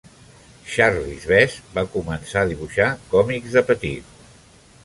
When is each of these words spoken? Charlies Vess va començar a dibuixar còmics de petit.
Charlies 0.75 1.27
Vess 1.33 1.59
va 1.77 1.85
començar 1.97 2.41
a 2.43 2.49
dibuixar 2.53 2.91
còmics 3.15 3.59
de 3.59 3.67
petit. 3.71 4.21